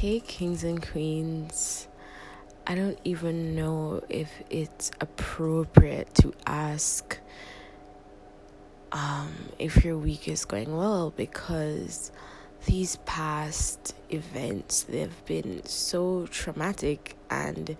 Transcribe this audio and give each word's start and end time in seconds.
Hey, 0.00 0.20
kings 0.20 0.62
and 0.62 0.80
queens. 0.80 1.88
I 2.68 2.76
don't 2.76 3.00
even 3.02 3.56
know 3.56 4.00
if 4.08 4.30
it's 4.48 4.92
appropriate 5.00 6.14
to 6.22 6.32
ask 6.46 7.18
um, 8.92 9.32
if 9.58 9.84
your 9.84 9.98
week 9.98 10.28
is 10.28 10.44
going 10.44 10.76
well 10.76 11.10
because 11.10 12.12
these 12.66 12.94
past 13.06 13.96
events 14.08 14.84
they've 14.84 15.24
been 15.24 15.66
so 15.66 16.28
traumatic 16.30 17.16
and 17.28 17.76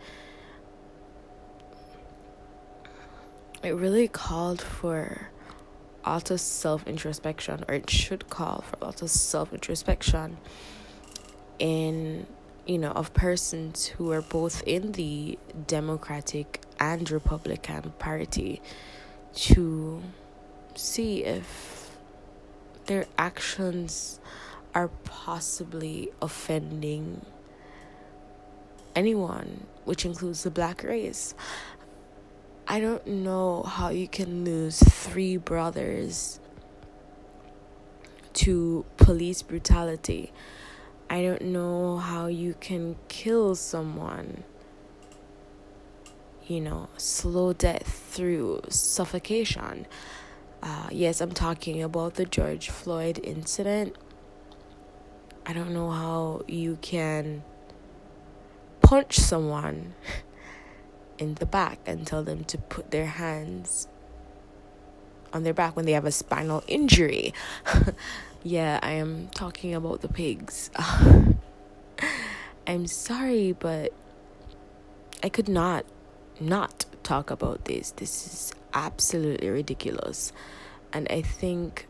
it 3.62 3.71
really 3.71 4.09
called 4.09 4.61
for 4.61 5.29
a 6.03 6.11
lot 6.11 6.32
of 6.32 6.41
self 6.41 6.85
introspection 6.89 7.64
or 7.69 7.77
it 7.77 7.89
should 7.89 8.29
call 8.29 8.62
for 8.62 8.77
a 8.82 8.87
lot 8.87 9.03
of 9.03 9.09
self 9.09 9.53
introspection 9.53 10.37
in 11.59 12.27
you 12.66 12.79
know 12.79 12.90
of 12.90 13.12
persons 13.14 13.86
who 13.86 14.12
are 14.12 14.22
both 14.22 14.62
in 14.66 14.93
the 14.93 15.39
democratic 15.66 16.61
and 16.79 17.11
republican 17.11 17.93
party 17.99 18.61
to 19.35 20.02
see 20.75 21.25
if 21.25 21.90
their 22.86 23.07
actions 23.18 24.21
are 24.75 24.89
possibly 25.04 26.11
offending 26.22 27.25
anyone 28.94 29.66
which 29.85 30.04
includes 30.04 30.43
the 30.43 30.50
black 30.50 30.82
race. 30.82 31.35
I 32.66 32.80
don't 32.80 33.06
know 33.06 33.62
how 33.62 33.88
you 33.88 34.06
can 34.06 34.44
lose 34.44 34.78
three 34.80 35.36
brothers 35.36 36.41
to 38.34 38.84
police 38.98 39.41
brutality 39.42 40.33
I 41.11 41.22
don't 41.22 41.42
know 41.42 41.97
how 41.97 42.27
you 42.27 42.55
can 42.61 42.97
kill 43.08 43.55
someone. 43.55 44.44
You 46.46 46.60
know, 46.60 46.88
slow 46.96 47.52
death 47.52 48.08
through 48.10 48.62
suffocation. 48.69 49.86
Uh, 50.62 50.88
yes, 50.91 51.20
I'm 51.20 51.33
talking 51.33 51.83
about 51.83 52.14
the 52.14 52.24
George 52.24 52.68
Floyd 52.68 53.20
incident. 53.22 53.96
I 55.46 55.52
don't 55.55 55.72
know 55.72 55.91
how 55.91 56.42
you 56.46 56.78
can 56.83 57.42
punch 58.83 59.18
someone 59.18 59.94
in 61.18 61.34
the 61.34 61.46
back 61.46 61.78
and 61.86 62.06
tell 62.06 62.22
them 62.22 62.44
to 62.44 62.58
put 62.58 62.90
their 62.90 63.06
hands 63.06 63.88
on 65.33 65.42
their 65.42 65.55
back 65.55 65.77
when 65.77 65.86
they 65.86 65.92
have 65.92 66.05
a 66.05 66.12
spinal 66.12 66.62
injury. 66.66 67.33
yeah, 68.42 68.78
I 68.83 68.92
am 68.92 69.28
talking 69.34 69.75
about 69.75 70.00
the 70.00 70.08
pigs. 70.08 70.70
I'm 72.67 72.86
sorry, 72.86 73.53
but 73.53 73.92
I 75.22 75.28
could 75.28 75.48
not 75.48 75.84
not 76.41 76.86
talk 77.03 77.30
about 77.30 77.64
this. 77.64 77.91
This 77.92 78.27
is 78.27 78.53
absolutely 78.72 79.48
ridiculous. 79.48 80.33
And 80.92 81.08
I 81.11 81.22
think 81.22 81.89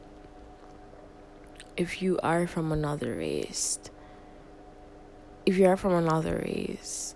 if 1.77 2.01
you 2.01 2.19
are 2.23 2.47
from 2.47 2.73
another 2.73 3.17
race, 3.17 3.79
if 5.45 5.59
you 5.59 5.67
are 5.67 5.77
from 5.77 5.93
another 5.93 6.43
race, 6.45 7.15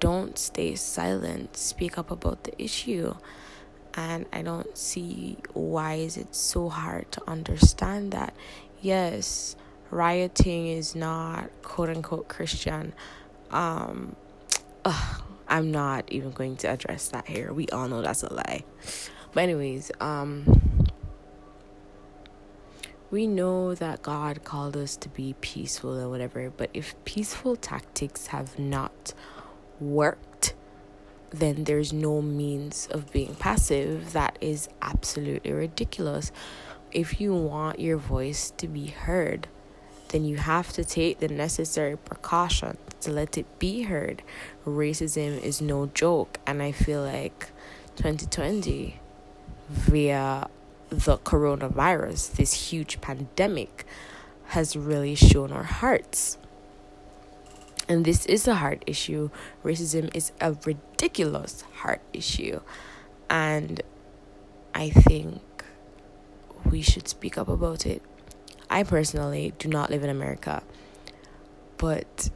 don't 0.00 0.36
stay 0.38 0.74
silent. 0.74 1.56
Speak 1.56 1.96
up 1.96 2.10
about 2.10 2.44
the 2.44 2.60
issue 2.60 3.14
and 3.96 4.26
I 4.32 4.42
don't 4.42 4.76
see 4.76 5.38
why 5.54 5.94
is 5.94 6.16
it 6.16 6.34
so 6.34 6.68
hard 6.68 7.10
to 7.12 7.22
understand 7.28 8.12
that. 8.12 8.34
Yes, 8.80 9.56
rioting 9.90 10.68
is 10.68 10.94
not 10.94 11.50
quote 11.62 11.88
unquote 11.88 12.28
Christian. 12.28 12.92
Um, 13.50 14.14
ugh, 14.84 15.22
I'm 15.48 15.70
not 15.70 16.12
even 16.12 16.32
going 16.32 16.56
to 16.58 16.68
address 16.68 17.08
that 17.08 17.26
here. 17.26 17.52
We 17.52 17.68
all 17.68 17.88
know 17.88 18.02
that's 18.02 18.22
a 18.22 18.32
lie. 18.32 18.64
But 19.32 19.44
anyways, 19.44 19.90
um, 20.00 20.86
we 23.10 23.26
know 23.26 23.74
that 23.74 24.02
God 24.02 24.44
called 24.44 24.76
us 24.76 24.96
to 24.96 25.08
be 25.08 25.34
peaceful 25.40 25.98
or 25.98 26.08
whatever, 26.08 26.50
but 26.50 26.70
if 26.74 26.94
peaceful 27.04 27.56
tactics 27.56 28.28
have 28.28 28.58
not 28.58 29.14
worked 29.80 30.54
then 31.38 31.64
there's 31.64 31.92
no 31.92 32.22
means 32.22 32.88
of 32.90 33.12
being 33.12 33.34
passive. 33.34 34.12
That 34.12 34.38
is 34.40 34.68
absolutely 34.82 35.52
ridiculous. 35.52 36.32
If 36.92 37.20
you 37.20 37.34
want 37.34 37.80
your 37.80 37.98
voice 37.98 38.50
to 38.58 38.68
be 38.68 38.86
heard, 38.86 39.48
then 40.08 40.24
you 40.24 40.36
have 40.36 40.72
to 40.72 40.84
take 40.84 41.18
the 41.18 41.28
necessary 41.28 41.96
precautions 41.96 42.78
to 43.00 43.10
let 43.10 43.36
it 43.36 43.58
be 43.58 43.82
heard. 43.82 44.22
Racism 44.64 45.42
is 45.42 45.60
no 45.60 45.86
joke, 45.86 46.38
and 46.46 46.62
I 46.62 46.72
feel 46.72 47.02
like 47.02 47.50
2020, 47.96 49.00
via 49.68 50.48
the 50.90 51.18
coronavirus, 51.18 52.32
this 52.32 52.70
huge 52.70 53.00
pandemic, 53.00 53.84
has 54.46 54.76
really 54.76 55.14
shown 55.14 55.52
our 55.52 55.64
hearts. 55.64 56.38
And 57.88 58.04
this 58.04 58.26
is 58.26 58.48
a 58.48 58.56
hard 58.56 58.84
issue. 58.86 59.30
Racism 59.64 60.14
is 60.14 60.32
a 60.40 60.56
ridiculous 60.64 61.62
hard 61.76 62.00
issue. 62.12 62.60
And 63.30 63.80
I 64.74 64.90
think 64.90 65.42
we 66.64 66.82
should 66.82 67.08
speak 67.08 67.38
up 67.38 67.48
about 67.48 67.86
it. 67.86 68.02
I 68.68 68.82
personally 68.82 69.52
do 69.58 69.68
not 69.68 69.90
live 69.90 70.02
in 70.02 70.10
America, 70.10 70.62
but 71.76 72.30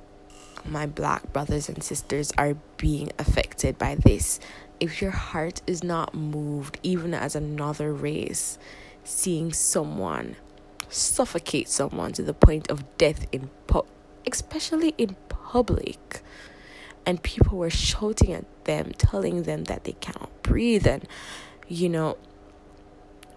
my 0.64 0.86
black 0.86 1.32
brothers 1.32 1.68
and 1.68 1.82
sisters 1.82 2.32
are 2.38 2.54
being 2.76 3.10
affected 3.18 3.76
by 3.78 3.96
this. 3.96 4.38
If 4.78 5.02
your 5.02 5.10
heart 5.10 5.62
is 5.66 5.82
not 5.82 6.14
moved, 6.14 6.78
even 6.82 7.12
as 7.12 7.34
another 7.34 7.92
race, 7.92 8.58
seeing 9.02 9.52
someone 9.52 10.36
suffocate 10.90 11.68
someone 11.68 12.12
to 12.12 12.22
the 12.22 12.34
point 12.34 12.68
of 12.70 12.84
death 12.98 13.26
in 13.32 13.48
po- 13.66 13.86
especially 14.26 14.94
in 14.98 15.16
public 15.28 16.22
and 17.06 17.22
people 17.22 17.58
were 17.58 17.70
shouting 17.70 18.32
at 18.32 18.44
them 18.64 18.92
telling 18.98 19.42
them 19.44 19.64
that 19.64 19.84
they 19.84 19.92
cannot 19.92 20.30
breathe 20.42 20.86
and 20.86 21.06
you 21.66 21.88
know 21.88 22.16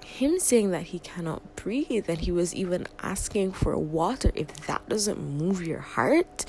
him 0.06 0.40
saying 0.40 0.72
that 0.72 0.84
he 0.84 1.00
cannot 1.00 1.56
breathe 1.56 2.06
and 2.08 2.20
he 2.20 2.32
was 2.32 2.54
even 2.54 2.86
asking 3.02 3.52
for 3.52 3.76
water 3.78 4.32
if 4.36 4.48
that 4.68 4.88
doesn't 4.88 5.20
move 5.20 5.66
your 5.66 5.80
heart 5.80 6.46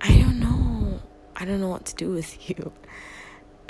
i 0.00 0.08
don't 0.18 0.38
know. 0.38 1.00
I 1.34 1.44
don't 1.44 1.60
know 1.60 1.68
what 1.68 1.86
to 1.86 1.94
do 1.96 2.10
with 2.10 2.48
you. 2.50 2.72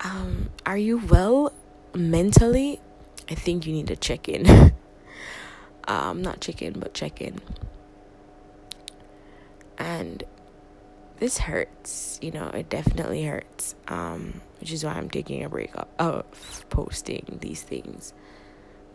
Um 0.04 0.50
are 0.66 0.76
you 0.76 0.98
well 0.98 1.52
mentally? 1.94 2.80
I 3.30 3.34
think 3.34 3.66
you 3.66 3.72
need 3.72 3.86
to 3.86 3.96
check 3.96 4.28
in. 4.28 4.72
Um 5.88 6.22
not 6.22 6.40
check 6.40 6.62
in 6.62 6.78
but 6.78 6.94
check 6.94 7.20
in 7.20 7.40
and 9.92 10.24
this 11.18 11.38
hurts 11.38 12.18
you 12.22 12.30
know 12.30 12.48
it 12.48 12.68
definitely 12.68 13.24
hurts 13.24 13.74
um 13.88 14.40
which 14.60 14.72
is 14.72 14.84
why 14.84 14.92
i'm 14.92 15.10
taking 15.10 15.44
a 15.44 15.48
break 15.48 15.72
of 15.98 16.24
posting 16.70 17.38
these 17.40 17.62
things. 17.62 18.12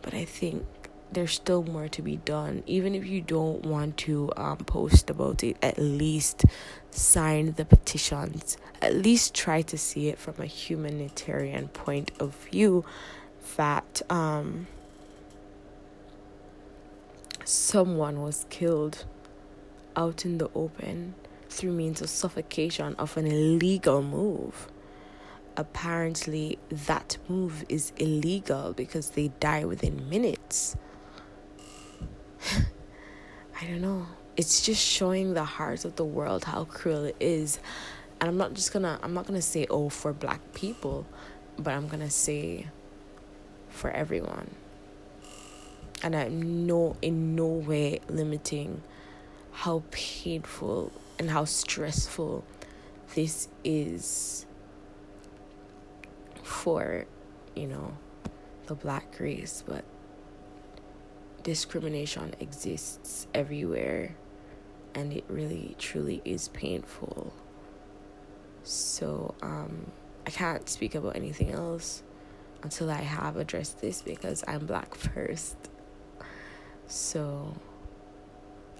But 0.01 0.13
i 0.13 0.25
think 0.25 0.65
there's 1.11 1.31
still 1.31 1.63
more 1.63 1.87
to 1.87 2.01
be 2.01 2.17
done. 2.17 2.63
Even 2.65 2.93
if 2.93 3.05
you 3.07 3.21
don't 3.21 3.63
want 3.65 3.95
to 3.95 4.29
um, 4.35 4.57
post 4.57 5.09
about 5.09 5.41
it 5.41 5.55
at 5.61 5.77
least 5.77 6.43
sign 6.91 7.53
the 7.53 7.63
petitions. 7.63 8.57
At 8.81 8.93
least 8.93 9.33
try 9.33 9.61
to 9.61 9.77
see 9.77 10.09
it 10.09 10.19
from 10.19 10.35
a 10.39 10.45
humanitarian 10.45 11.69
point 11.69 12.11
of 12.19 12.35
view 12.51 12.83
that 13.55 14.01
um, 14.09 14.67
someone 17.45 18.21
was 18.21 18.45
killed 18.49 19.05
out 19.97 20.23
in 20.23 20.37
the 20.37 20.49
open 20.55 21.15
through 21.49 21.73
means 21.73 22.01
of 22.01 22.09
suffocation 22.09 22.95
of 22.95 23.17
an 23.17 23.25
illegal 23.25 24.01
move. 24.01 24.69
Apparently, 25.57 26.59
that 26.69 27.17
move 27.27 27.65
is 27.67 27.91
illegal 27.97 28.73
because 28.73 29.09
they 29.11 29.29
die 29.39 29.65
within 29.65 30.07
minutes. 30.07 30.75
I 33.59 33.65
don't 33.65 33.81
know. 33.81 34.05
It's 34.37 34.61
just 34.61 34.85
showing 34.85 35.33
the 35.33 35.43
heart 35.43 35.83
of 35.83 35.95
the 35.95 36.05
world 36.05 36.43
how 36.43 36.65
cruel 36.65 37.05
it 37.05 37.15
is. 37.19 37.59
And 38.21 38.29
I'm 38.29 38.37
not 38.37 38.53
just 38.53 38.71
gonna, 38.71 38.99
I'm 39.01 39.15
not 39.15 39.25
gonna 39.25 39.41
say, 39.41 39.65
oh, 39.67 39.89
for 39.89 40.13
black 40.13 40.53
people, 40.53 41.07
but 41.57 41.73
I'm 41.73 41.87
gonna 41.87 42.11
say 42.11 42.67
for 43.69 43.89
everyone. 43.89 44.51
And 46.03 46.15
I'm 46.15 46.67
no, 46.67 46.95
in 47.01 47.35
no 47.35 47.47
way 47.47 48.01
limiting 48.07 48.83
how 49.57 49.81
painful 49.89 50.91
and 51.17 51.31
how 51.31 51.43
stressful 51.43 52.45
this 53.15 53.49
is 53.63 54.45
for, 56.43 57.07
you 57.55 57.65
know, 57.65 57.97
the 58.67 58.75
black 58.75 59.19
race, 59.19 59.63
but 59.67 59.83
discrimination 61.41 62.35
exists 62.39 63.25
everywhere 63.33 64.15
and 64.93 65.11
it 65.11 65.23
really 65.27 65.75
truly 65.79 66.21
is 66.23 66.49
painful. 66.49 67.33
So, 68.61 69.33
um, 69.41 69.91
I 70.27 70.29
can't 70.29 70.69
speak 70.69 70.93
about 70.93 71.15
anything 71.15 71.49
else 71.51 72.03
until 72.61 72.91
I 72.91 73.01
have 73.01 73.37
addressed 73.37 73.81
this 73.81 74.03
because 74.03 74.43
I'm 74.47 74.67
black 74.67 74.93
first. 74.93 75.57
So, 76.85 77.55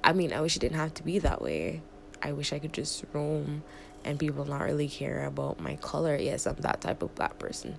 I 0.07 0.13
mean, 0.13 0.31
I 0.31 0.39
wish 0.39 0.55
it 0.55 0.59
didn't 0.59 0.77
have 0.77 0.93
to 0.95 1.03
be 1.03 1.19
that 1.19 1.41
way. 1.41 1.81
I 2.23 2.31
wish 2.31 2.53
I 2.53 2.59
could 2.59 2.71
just 2.71 3.03
roam 3.11 3.61
and 4.05 4.17
people 4.17 4.45
not 4.45 4.61
really 4.61 4.87
care 4.87 5.25
about 5.25 5.59
my 5.59 5.75
color. 5.75 6.15
Yes, 6.15 6.47
I'm 6.47 6.55
that 6.61 6.79
type 6.79 7.03
of 7.03 7.13
black 7.13 7.37
person. 7.39 7.77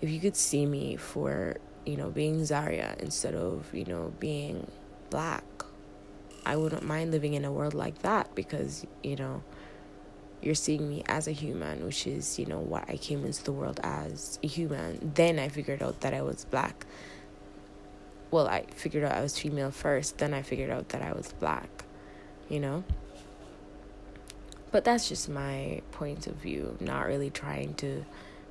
If 0.00 0.08
you 0.08 0.18
could 0.18 0.34
see 0.34 0.64
me 0.64 0.96
for, 0.96 1.58
you 1.84 1.98
know, 1.98 2.08
being 2.08 2.42
Zaria 2.46 2.96
instead 3.00 3.34
of, 3.34 3.68
you 3.74 3.84
know, 3.84 4.14
being 4.18 4.66
black, 5.10 5.44
I 6.46 6.56
wouldn't 6.56 6.84
mind 6.84 7.10
living 7.12 7.34
in 7.34 7.44
a 7.44 7.52
world 7.52 7.74
like 7.74 8.00
that 8.00 8.34
because, 8.34 8.86
you 9.02 9.16
know, 9.16 9.42
you're 10.40 10.54
seeing 10.54 10.88
me 10.88 11.04
as 11.06 11.28
a 11.28 11.32
human, 11.32 11.84
which 11.84 12.06
is, 12.06 12.38
you 12.38 12.46
know, 12.46 12.60
what 12.60 12.88
I 12.88 12.96
came 12.96 13.26
into 13.26 13.44
the 13.44 13.52
world 13.52 13.78
as 13.82 14.38
a 14.42 14.46
human. 14.46 15.12
Then 15.14 15.38
I 15.38 15.50
figured 15.50 15.82
out 15.82 16.00
that 16.00 16.14
I 16.14 16.22
was 16.22 16.46
black. 16.46 16.86
Well, 18.32 18.48
I 18.48 18.64
figured 18.74 19.04
out 19.04 19.12
I 19.12 19.20
was 19.20 19.38
female 19.38 19.70
first, 19.70 20.16
then 20.16 20.32
I 20.32 20.40
figured 20.40 20.70
out 20.70 20.88
that 20.88 21.02
I 21.02 21.12
was 21.12 21.34
black, 21.38 21.84
you 22.48 22.60
know? 22.60 22.82
But 24.70 24.84
that's 24.84 25.06
just 25.06 25.28
my 25.28 25.82
point 25.92 26.26
of 26.26 26.36
view. 26.36 26.74
I'm 26.80 26.86
not 26.86 27.06
really 27.06 27.28
trying 27.28 27.74
to 27.74 28.06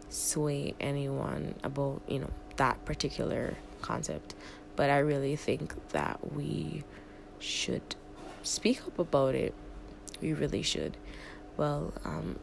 sway 0.10 0.76
anyone 0.80 1.56
about, 1.64 2.04
you 2.08 2.20
know, 2.20 2.30
that 2.58 2.86
particular 2.86 3.56
concept. 3.82 4.36
But 4.76 4.92
I 4.92 5.00
really 5.00 5.36
think 5.36 5.74
that 5.90 6.32
we 6.32 6.84
should 7.40 7.96
speak 8.44 8.86
up 8.86 9.00
about 9.00 9.34
it. 9.34 9.56
We 10.22 10.34
really 10.34 10.62
should. 10.62 10.96
Well, 11.58 11.92
um, 12.06 12.38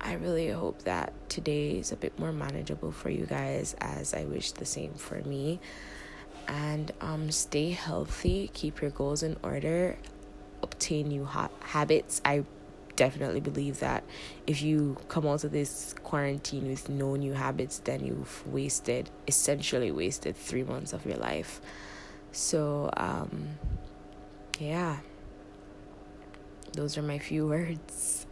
I 0.00 0.14
really 0.14 0.50
hope 0.50 0.82
that 0.82 1.12
today 1.28 1.78
is 1.78 1.92
a 1.92 1.96
bit 1.96 2.18
more 2.18 2.32
manageable 2.32 2.90
for 2.90 3.08
you 3.08 3.24
guys, 3.24 3.76
as 3.80 4.14
I 4.14 4.24
wish 4.24 4.50
the 4.50 4.66
same 4.66 4.94
for 4.94 5.20
me. 5.22 5.60
And 6.48 6.92
um, 7.00 7.30
stay 7.30 7.70
healthy, 7.70 8.50
keep 8.54 8.80
your 8.80 8.90
goals 8.90 9.22
in 9.22 9.36
order, 9.42 9.96
obtain 10.62 11.08
new 11.08 11.24
ha- 11.24 11.50
habits. 11.60 12.20
I 12.24 12.44
definitely 12.96 13.40
believe 13.40 13.80
that 13.80 14.04
if 14.46 14.62
you 14.62 14.96
come 15.08 15.26
out 15.26 15.44
of 15.44 15.52
this 15.52 15.94
quarantine 16.02 16.68
with 16.68 16.88
no 16.88 17.14
new 17.16 17.34
habits, 17.34 17.78
then 17.80 18.04
you've 18.04 18.46
wasted, 18.46 19.10
essentially 19.28 19.90
wasted 19.90 20.36
three 20.36 20.64
months 20.64 20.92
of 20.92 21.04
your 21.04 21.16
life. 21.16 21.60
So, 22.32 22.90
um, 22.96 23.48
yeah, 24.58 24.98
those 26.72 26.96
are 26.98 27.02
my 27.02 27.18
few 27.18 27.46
words. 27.48 28.26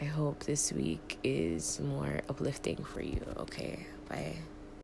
I 0.00 0.04
hope 0.04 0.44
this 0.44 0.72
week 0.72 1.18
is 1.24 1.80
more 1.80 2.20
uplifting 2.28 2.84
for 2.84 3.02
you. 3.02 3.20
Okay, 3.38 3.86
bye. 4.08 4.36